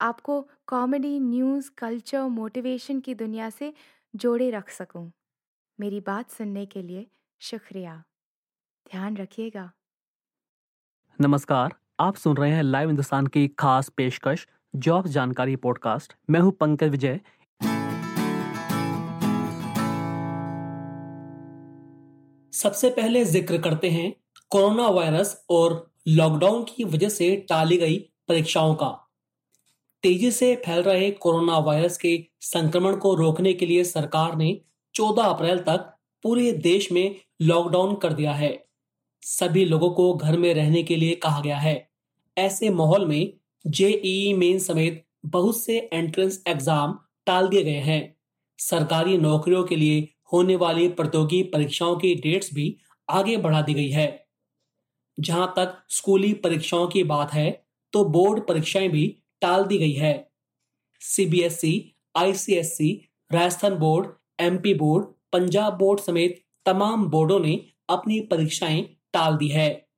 आपको 0.00 0.48
comedy, 0.66 1.20
news, 1.20 1.70
culture, 1.78 2.22
motivation 2.22 3.00
की 3.00 3.14
दुनिया 3.14 3.50
से 3.50 3.72
जोड़े 4.16 4.50
रख 4.50 4.70
सकूँ। 4.70 5.12
मेरी 5.80 6.00
बात 6.00 6.30
सुनने 6.30 6.66
के 6.66 6.82
लिए 6.82 7.06
शुक्रिया। 7.40 8.04
ध्यान 8.90 9.16
रखिएगा। 9.16 9.70
नमस्कार, 11.20 11.74
आप 12.00 12.16
सुन 12.16 12.36
रहे 12.36 12.50
हैं 12.50 12.62
लाइव 12.62 12.88
हिंदुस्तान 12.88 13.26
की 13.26 13.48
खास 13.48 13.88
पेशकश, 13.88 14.46
जॉब 14.76 15.06
जानकारी 15.06 15.56
पॉडकास्ट। 15.56 16.12
मैं 16.30 16.40
हूँ 16.40 16.52
पंकज 16.52 16.88
विजय। 16.88 17.20
सबसे 22.52 22.90
पहले 22.90 23.24
ज़िक्र 23.24 23.58
करते 23.58 23.90
हैं 23.90 24.14
कोरोना 24.50 24.88
वायरस 24.88 25.44
और 25.50 25.90
लॉकडाउन 26.08 26.64
की 26.64 26.84
वजह 26.84 27.08
से 27.08 27.46
टाली 27.48 27.76
गई 27.76 27.98
परीक्षाओं 28.28 28.74
का। 28.74 29.05
तेज़ी 30.04 30.30
से 30.30 30.54
फैल 30.56 30.82
रहे 30.82 31.10
कोरोना 31.10 31.58
वायरस 31.58 31.96
के 31.98 32.18
संक्रमण 32.42 32.96
को 32.96 33.14
रोकने 33.14 33.52
के 33.52 33.66
लिए 33.66 33.84
सरकार 33.84 34.36
ने 34.36 34.60
14 34.94 35.24
अप्रैल 35.24 35.58
तक 35.58 35.92
पूरे 36.24 36.52
देश 36.52 36.90
में 36.92 37.16
लॉकडाउन 37.42 37.94
कर 37.94 38.12
दिया 38.12 38.32
है। 38.32 38.52
सभी 39.22 39.64
लोगों 39.64 39.90
को 39.90 40.12
घर 40.14 40.38
में 40.38 40.52
रहने 40.54 40.82
के 40.82 40.96
लिए 40.96 41.14
कहा 41.14 41.40
गया 41.40 41.56
है। 41.56 41.74
ऐसे 42.36 42.70
माहौल 42.70 43.06
में 43.06 43.32
जेईई 43.64 44.32
मेन 44.34 44.58
समेत 44.58 45.04
बहुत 45.26 45.60
से 45.60 45.78
एंट्रेंस 45.92 46.42
एग्ज़ाम 46.48 46.98
टाल 47.26 47.48
दिए 47.48 47.64
गए 47.64 47.80
हैं। 47.82 48.16
सरकारी 48.58 49.18
नौकरियों 49.18 49.64
के 49.64 49.76
लिए 49.76 50.08
होने 50.32 50.56
वाली 50.56 50.88
प्रतियोगी 50.90 51.42
परीक्षाओं 51.42 51.96
की 51.96 52.14
डेट्स 52.14 52.54
भी 52.54 52.76
आगे 53.08 53.36
बढ़ा 53.38 53.62
दी 53.62 53.74
गई 53.74 53.90
है। 53.90 54.08
जहाँ 55.18 55.52
तक 55.56 55.78
स्कूली 55.90 56.32
परीक्षाओं 56.34 56.86
की 56.88 57.02
बात 57.04 57.32
है 57.32 57.50
तो 57.92 58.04
बोर्ड 58.04 58.46
परीक्षाएँ 58.46 58.88
भी 58.88 59.06
टाल 59.40 59.64
दी 59.64 59.78
गई 59.78 59.92
है। 59.92 60.30
CBSE 61.00 61.94
ICSE 62.16 63.08
Rajasthan 63.32 63.74
board 63.74 64.08
MP 64.40 64.74
board, 64.74 65.06
Punjab 65.32 65.78
board 65.78 66.00
समेत 66.00 66.44
तमाम 66.66 67.06
बोर्डों 67.06 67.40
ने 67.40 67.66
अपनी 67.88 68.20
परीक्षाएँ 68.20 68.82
टाल 69.12 69.36
दी 69.36 69.48
है। 69.48 69.88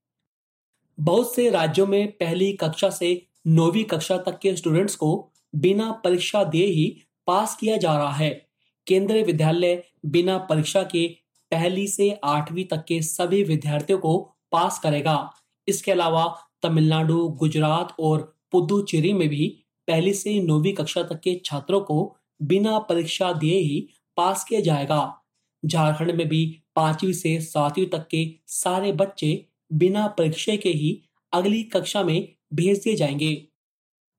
बहुत 1.00 1.34
से 1.34 1.50
राज्यों 1.50 1.86
में 1.86 2.12
पहली 2.12 2.52
कक्षा 2.52 2.90
से 2.90 3.26
नौवीं 3.46 3.84
कक्षा 3.84 4.18
तक 4.18 4.38
के 4.38 4.56
स्टूडेंट्स 4.56 4.96
को 4.96 5.32
बिना 5.54 5.92
परीक्षा 5.92 6.44
दिए 6.44 6.66
ही 6.66 7.02
पास 7.26 7.56
किया 7.56 7.76
जा 7.76 7.98
रहा 7.98 8.12
है। 8.12 8.48
केंद्रीय 8.86 9.22
विद्यालय 9.22 9.84
बिना 10.06 10.38
परीक्षा 10.38 10.82
के 10.82 11.08
पहली 11.50 11.88
से 11.88 12.20
आठवीं 12.24 12.64
तक 12.64 12.84
के 12.84 13.02
सभी 13.02 13.42
विद्यार्थियों 13.42 13.98
को 13.98 14.18
पास 14.52 14.78
करेगा। 14.78 15.32
इसके 15.68 15.92
अलावा 15.92 16.38
तमिलनाडु, 16.62 17.28
गुजरात 17.28 17.96
और 18.00 18.37
पुदुचेरी 18.52 19.12
में 19.12 19.28
भी 19.28 19.46
पहली 19.88 20.14
से 20.14 20.40
नौवीं 20.40 20.72
कक्षा 20.72 21.02
तक 21.02 21.20
के 21.20 21.40
छात्रों 21.44 21.80
को 21.80 22.16
बिना 22.42 22.78
परीक्षा 22.78 23.32
दिए 23.32 23.58
ही 23.58 23.88
पास 24.16 24.44
किया 24.44 24.60
जाएगा। 24.60 25.22
झारखंड 25.64 26.10
में 26.10 26.28
भी 26.28 26.62
पांचवी 26.76 27.14
से 27.14 27.40
सातवीं 27.40 27.86
तक 27.86 28.06
के 28.10 28.34
सारे 28.46 28.92
बच्चे 28.92 29.46
बिना 29.72 30.06
परीक्षा 30.06 30.56
के 30.56 30.68
ही 30.68 31.02
अगली 31.32 31.62
कक्षा 31.62 32.02
में 32.02 32.28
भेज 32.54 32.78
दिए 32.78 32.94
जाएँगे। 32.96 33.48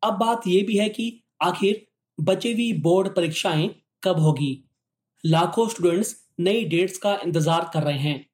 अब 0.03 0.13
बात 0.13 0.47
यह 0.47 0.65
भी 0.65 0.77
है 0.77 0.89
कि 0.89 1.23
आखिर 1.41 1.85
बची 2.19 2.53
हुई 2.53 2.73
बोर्ड 2.73 3.15
परीक्षाएँ 3.15 3.69
कब 4.03 4.19
होगी? 4.19 4.65
लाखों 5.25 5.67
स्टूडेंट्स 5.69 6.15
नई 6.39 6.65
डेट्स 6.65 6.97
का 6.97 7.19
इंतज़ार 7.25 7.69
कर 7.73 7.83
रहे 7.83 7.97
हैं। 7.97 8.25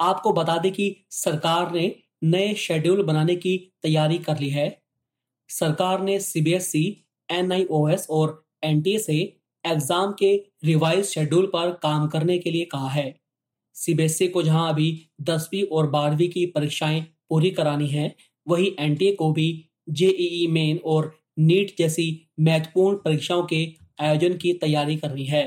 आपको 0.00 0.32
बता 0.32 0.58
दें 0.58 0.72
कि 0.72 1.04
सरकार 1.10 1.72
ने 1.72 1.94
नए 2.24 2.54
शेड्यूल 2.54 3.02
बनाने 3.02 3.36
की 3.36 3.72
तैयारी 3.82 4.18
कर 4.18 4.38
ली 4.38 4.48
है। 4.50 4.81
सरकार 5.52 6.02
ने 6.02 6.18
सीबीएसई 6.20 6.84
एनआईओएस 7.28 8.06
और 8.10 8.44
एनटीए 8.64 8.98
से 8.98 9.14
एग्ज़ाम 9.64 10.12
के 10.12 10.34
रिवाइज 10.64 11.04
शेड्यूल 11.06 11.46
पर 11.46 11.70
काम 11.82 12.06
करने 12.08 12.38
के 12.38 12.50
लिए 12.50 12.64
कहा 12.64 12.88
है। 12.88 13.14
सीबीएसई 13.76 14.28
को 14.28 14.42
जहाँ 14.42 14.68
अभी 14.68 14.90
दसवीं 15.20 15.62
और 15.66 15.86
बारहवीं 15.90 16.28
की 16.28 16.44
परीक्षाएँ 16.46 17.00
पूरी 17.30 17.50
करानी 17.50 17.88
है, 17.88 18.14
वही 18.46 18.74
एनटीए 18.80 19.12
को 19.12 19.30
भी 19.32 19.48
जेईई 19.90 20.46
मेन 20.46 20.78
और 20.86 21.12
नीट 21.38 21.74
जैसी 21.78 22.06
महत्वपूर्ण 22.40 22.96
परीक्षाओं 22.96 23.42
के 23.44 23.66
आयोजन 24.00 24.36
की 24.36 24.52
तैयारी 24.54 24.96
करनी 24.96 25.24
है। 25.24 25.44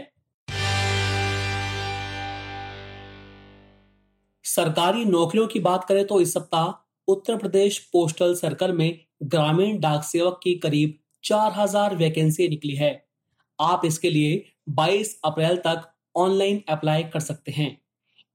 सरकारी 4.46 5.06
नौकरियों 5.06 5.48
की 5.48 5.60
बात 5.62 5.86
करें 5.86 6.06
तो 6.08 6.22
इस 6.22 6.34
सप्ताह 6.34 6.74
उत्तर 7.08 7.38
प्रदेश 7.38 7.78
पोस्टल 7.94 8.36
सर्कल 8.36 8.72
में 8.72 9.05
ग्रामीण 9.24 9.80
डाक 9.80 10.04
सेवक 10.04 10.40
की 10.44 10.56
करीब 10.56 11.00
4000 11.24 11.96
वैकेंसी 11.96 12.48
निकली 12.48 12.76
है। 12.76 13.06
आप 13.62 13.82
इसके 13.86 14.10
लिए 14.10 14.46
22 14.70 15.20
अप्रैल 15.26 15.58
तक 15.58 15.94
ऑनलाइन 16.16 16.64
अप्लाई 16.70 17.04
कर 17.04 17.20
सकते 17.20 17.52
हैं। 17.52 17.82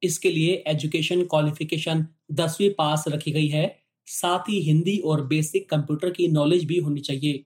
इसके 0.02 0.30
लिए 0.30 0.64
एजुकेशन 0.66 1.24
क्वालिफिकेशन 1.24 2.06
दसवीं 2.32 2.70
पास 2.70 3.04
रखी 3.08 3.30
गई 3.30 3.48
है। 3.48 3.82
साथ 4.06 4.38
ही 4.38 4.60
हिंदी 4.60 4.98
और 4.98 5.26
बेसिक 5.26 5.70
कंप्यूटर 5.70 6.10
की 6.10 6.28
नॉलेज 6.28 6.64
भी 6.64 6.78
होनी 6.78 7.00
चाहिए। 7.00 7.44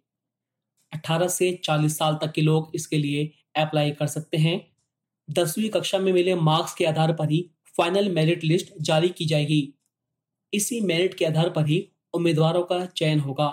18 0.92 1.28
से 1.28 1.60
40 1.64 1.98
साल 1.98 2.18
तक 2.22 2.32
के 2.32 2.40
लोग 2.40 2.72
इसके 2.74 2.98
लिए 2.98 3.32
अप्लाई 3.56 3.90
कर 3.90 4.06
सकते 4.06 4.36
हैं। 4.36 4.72
दसवीं 5.30 5.68
कक्षा 5.68 5.98
में 5.98 6.12
मिले 6.12 6.34
मार्क्स 6.34 6.74
के 6.74 6.84
आधार 6.84 7.12
पर 7.12 7.30
ही 7.30 7.50
फाइनल 7.76 8.08
मेरिट 8.08 8.44
लिस्ट 8.44 8.72
जारी 8.80 9.08
की 9.08 9.24
जाएगी। 9.24 9.74
इसी 10.54 10.80
मेरिट 10.80 11.14
के 11.14 11.24
आधार 11.24 11.50
पर 11.50 11.66
ही 11.66 11.88
उम्मीदवारों 12.14 12.62
का 12.62 12.84
चयन 12.86 13.20
होगा। 13.20 13.48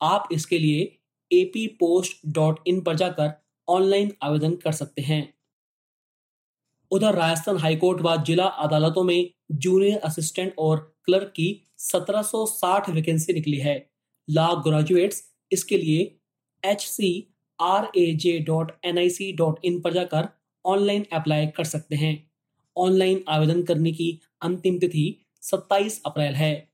आप 0.00 0.28
इसके 0.32 0.58
लिए 0.58 0.82
एपी 1.30 1.66
पोस्ट 1.66 2.16
डॉट 2.26 2.60
इन 2.66 2.80
पर 2.80 2.96
जाकर 2.96 3.32
ऑनलाइन 3.68 4.12
आवेदन 4.22 4.54
कर 4.54 4.72
सकते 4.72 5.02
हैं। 5.02 5.22
उधर 6.90 7.14
राजस्थान 7.14 7.58
हाईकोर्ट 7.58 8.00
व 8.00 8.16
जिला 8.22 8.46
अदालतों 8.46 9.02
में 9.02 9.30
जूनियर 9.52 9.98
असिस्टेंट 9.98 10.54
और 10.58 10.94
क्लर्क 11.04 11.32
की 11.36 11.48
1760 11.78 12.90
वैकेंसी 12.90 13.32
निकली 13.32 13.58
है। 13.58 13.76
लॉ 14.30 14.54
ग्रेजुएट्स 14.56 15.22
इसके 15.52 15.78
लिए 15.78 16.20
H 16.62 16.80
C 16.80 17.10
R 17.60 17.90
A 17.96 18.12
J 18.14 18.38
dot 18.38 18.72
N 18.84 18.98
I 18.98 19.10
C 19.10 19.32
dot 19.32 19.58
in 19.64 19.80
पर 19.80 19.92
जाकर 19.92 20.28
ऑनलाइन 20.64 21.06
अप्लाई 21.12 21.46
कर 21.46 21.64
सकते 21.64 21.96
हैं। 21.96 22.14
ऑनलाइन 22.76 23.24
आवेदन 23.28 23.62
करने 23.62 23.92
की 23.92 24.20
अंतिम 24.42 24.78
तिथि 24.78 25.04
27 25.42 26.00
अप्रैल 26.06 26.34
है। 26.34 26.73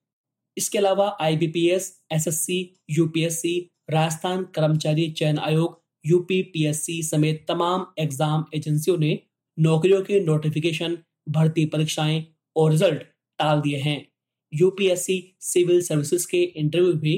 इसके 0.56 0.78
अलावा 0.78 1.16
आईबीपीएस, 1.20 1.92
एसएससी, 2.12 2.76
यूपीएससी, 2.90 3.58
राजस्थान 3.90 4.42
कर्मचारी 4.54 5.10
चयन 5.10 5.38
आयोग 5.38 5.78
यूपीपीएससी 6.04 7.02
समेत 7.02 7.44
तमाम 7.48 7.86
एग्ज़ाम 7.98 8.44
एजेंसियों 8.54 8.96
ने 8.98 9.18
नौकरियों 9.58 10.02
के 10.02 10.20
नोटिफिकेशन 10.20 10.96
भर्ती 11.28 11.64
परीक्षाएँ 11.66 12.24
और 12.56 12.70
रिज़ल्ट 12.70 13.02
टाल 13.38 13.60
दिए 13.60 13.78
हैं। 13.78 14.06
यूपीएससी 14.52 15.36
सिविल 15.40 15.82
सर्विसेज़ 15.82 16.26
के 16.30 16.42
इंटरव्यू 16.42 16.92
भी 16.92 17.14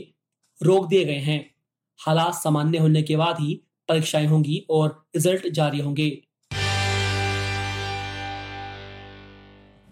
रोक 0.60 0.88
दिए 0.88 1.04
गए 1.04 1.20
हैं। 1.20 1.40
हालात 2.00 2.34
सामान्य 2.34 2.78
होने 2.78 3.02
के 3.02 3.16
बाद 3.16 3.40
ही 3.40 3.54
परीक्षाएँ 3.88 4.26
होंगी 4.26 4.64
और 4.70 4.88
रिज़ल्ट 5.16 5.48
जारी 5.48 5.80
होंगे। 5.80 6.10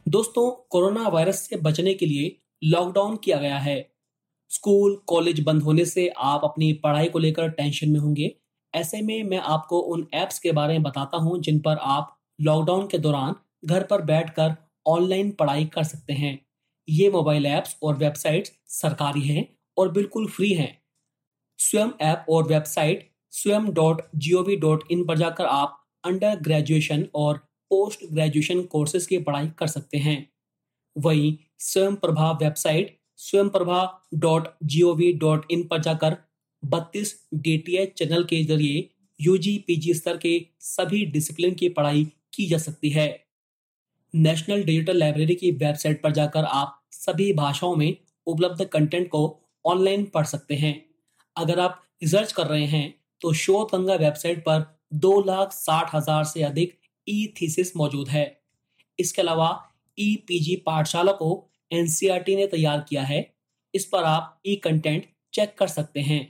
दोस्तों 0.07 0.51
कोरोना 0.71 1.09
वायरस 1.09 1.49
से 1.49 1.57
बचने 1.57 1.95
के 1.95 2.07
लिए 2.07 2.37
लॉकडाउन 2.63 3.17
किया 3.17 3.39
गया 3.39 3.59
है। 3.59 3.79
स्कूल, 4.51 4.97
कॉलेज 5.07 5.41
बंद 5.41 5.63
होने 5.63 5.85
से 5.85 6.09
आप 6.19 6.45
अपनी 6.45 6.73
पढ़ाई 6.73 7.09
को 7.09 7.19
लेकर 7.19 7.49
टेंशन 7.51 7.91
में 7.91 8.01
होंगे। 8.01 8.35
ऐसे 8.75 9.01
में 9.03 9.23
मैं 9.23 9.39
आपको 9.39 9.79
उन 9.79 10.07
ऐप्स 10.15 10.39
के 10.39 10.53
बारे 10.53 10.73
में 10.73 10.83
बताता 10.83 11.17
हूँ 11.17 11.41
जिन 11.41 11.59
पर 11.61 11.77
आप 11.77 12.17
लॉकडाउन 12.39 12.87
के 12.87 12.99
दौरान 12.99 13.35
घर 13.65 13.83
पर 13.83 14.03
बैठकर 14.03 14.55
ऑनलाइन 14.87 15.31
पढ़ाई 15.31 15.65
कर 15.65 15.85
सकते 15.85 16.13
हैं। 16.13 16.39
ये 16.89 17.11
मोबाइल 17.11 17.47
ऐप्स 17.47 17.77
और 17.83 17.97
वेबसाइट्स 17.97 18.53
सरकारी 18.73 19.21
हैं 19.21 19.47
और 19.77 19.91
बिल्कुल 19.93 20.27
फ्री 20.27 20.53
हैं। 20.53 20.77
स्वयं 21.59 21.91
ऐप 22.01 22.27
और 22.31 22.47
website 22.49 23.09
Swayam 23.33 23.71
dot 23.73 24.03
G 24.17 24.33
O 24.33 24.43
V 24.43 24.57
dot 24.57 24.85
in 24.91 25.05
पर 25.07 25.19
जाकर 25.19 25.47
आप 25.47 25.77
अंडर 26.05 26.39
ग्रेजुएशन 26.41 27.07
और 27.15 27.37
पोस्ट 27.71 28.05
ग्रेजुएशन 28.13 28.63
कोर्सेज 28.63 29.07
की 29.07 29.19
पढ़ाई 29.19 29.49
कर 29.59 29.67
सकते 29.67 29.99
हैं। 29.99 30.19
वहीं 30.97 31.37
Swayam 31.61 31.95
Prabha 31.97 32.31
website 32.33 32.97
Swayam 33.21 33.49
Prabha 33.49 33.81
dot 34.17 34.49
G 34.65 34.83
O 34.83 34.95
V 34.95 35.13
dot 35.23 35.47
in 35.53 35.63
पर 35.69 35.81
जाकर 35.83 36.17
बत्तीस 36.63 37.15
डी 37.37 37.57
टी 37.59 37.77
एच 37.77 37.93
चैनल 37.99 38.25
के 38.25 38.43
ज़रिए 38.45 38.89
यूजी 39.21 39.57
पीजी 39.67 39.95
स्तर 39.95 40.17
के 40.17 40.41
सभी 40.61 41.05
डिसिप्लिन 41.09 41.55
की 41.55 41.69
पढ़ाई 41.71 42.05
की 42.35 42.47
जा 42.49 42.59
सकती 42.59 42.91
है। 42.91 43.09
नेशनल 44.15 44.63
डिजिटल 44.65 44.97
लाइब्रेरी 44.99 45.35
की 45.35 45.51
वेबसाइट 45.53 46.03
पर 46.03 46.13
जाकर 46.13 46.45
आप 46.45 46.81
सभी 46.93 47.33
भाषाओं 47.33 47.77
में 47.77 47.97
उपलब्ध 48.27 48.65
कंटेंट 48.65 49.09
को 49.09 49.23
ऑनलाइन 49.65 50.05
पढ़ 50.15 50.27
सकते 50.27 50.55
हैं। 50.55 50.75
अगर 51.37 51.61
आप 51.61 51.83
रिसर्च 52.03 52.33
कर 52.33 52.47
रहे 52.47 52.65
हैं 52.67 52.95
तो 53.21 53.33
शोध 53.35 53.75
गंगा 53.75 53.95
वेबसाइट 53.97 54.41
पर 54.45 54.65
दो 54.97 55.21
लाख 55.25 55.53
साठ 55.53 55.95
हज़ार 55.95 56.25
से 56.25 56.43
अधिक 56.43 56.79
ई 57.07 57.27
थीसिस 57.41 57.77
मौजूद 57.77 58.09
है। 58.09 58.25
इसके 58.99 59.23
अलावा 59.23 59.49
ई 59.99 60.15
पीजी 60.29 60.57
पाठशाला 60.67 61.13
को 61.13 61.31
एनसीईआरटी 61.71 62.37
ने 62.37 62.47
तैयार 62.47 62.85
किया 62.89 63.03
है। 63.03 63.21
इस 63.75 63.85
पर 63.85 64.05
आप 64.05 64.41
ई 64.47 64.55
कंटेंट 64.65 65.05
चेक 65.35 65.55
कर 65.59 65.67
सकते 65.69 66.01
हैं। 66.01 66.21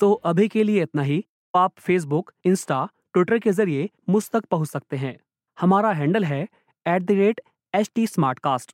तो 0.00 0.12
अभी 0.24 0.48
के 0.48 0.62
लिए 0.62 0.82
इतना 0.82 1.02
ही। 1.02 1.24
आप 1.54 1.72
फेसबुक 1.78 2.32
इंस्टा 2.46 2.84
ट्विटर 3.14 3.38
के 3.38 3.52
ज़रिए 3.52 3.88
मुझ 4.08 4.22
तक 4.30 4.44
पहुँच 4.44 4.68
सकते 4.68 4.96
हैं। 4.96 5.16
हमारा 5.58 5.92
हैंडल 5.92 6.24
है 6.24 6.42
at 6.86 7.02
the 7.02 7.10
rate 7.12 7.40
H 7.74 7.90
T 7.94 8.06
smart 8.06 8.38
cast 8.38 8.72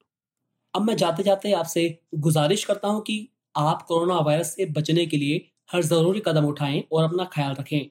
अब 0.75 0.82
मैं 0.82 0.96
जाते 0.96 1.22
जाते 1.22 1.52
आपसे 1.52 1.82
गुजारिश 2.17 2.64
करता 2.64 2.88
हूँ 2.88 3.00
कि 3.02 3.17
आप 3.56 3.82
कोरोना 3.82 4.19
वायरस 4.20 4.55
से 4.56 4.64
बचने 4.72 5.06
के 5.06 5.17
लिए 5.17 5.46
हर 5.72 5.82
ज़रूरी 5.82 6.22
कदम 6.26 6.44
उठाएँ 6.46 6.82
और 6.93 7.05
अपना 7.05 7.25
ख्याल 7.32 7.55
रखें। 7.55 7.90